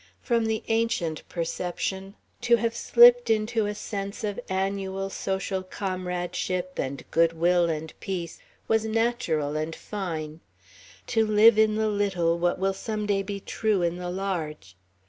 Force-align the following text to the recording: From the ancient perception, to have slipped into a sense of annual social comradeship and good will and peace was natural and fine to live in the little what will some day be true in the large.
From 0.23 0.45
the 0.45 0.63
ancient 0.67 1.21
perception, 1.29 2.15
to 2.41 2.55
have 2.55 2.75
slipped 2.75 3.29
into 3.29 3.67
a 3.67 3.75
sense 3.75 4.23
of 4.23 4.39
annual 4.49 5.11
social 5.11 5.61
comradeship 5.61 6.79
and 6.79 7.03
good 7.11 7.33
will 7.33 7.69
and 7.69 7.93
peace 7.99 8.39
was 8.67 8.83
natural 8.83 9.55
and 9.55 9.75
fine 9.75 10.39
to 11.05 11.23
live 11.23 11.59
in 11.59 11.75
the 11.75 11.87
little 11.87 12.39
what 12.39 12.57
will 12.57 12.73
some 12.73 13.05
day 13.05 13.21
be 13.21 13.39
true 13.39 13.83
in 13.83 13.97
the 13.97 14.09
large. 14.09 14.75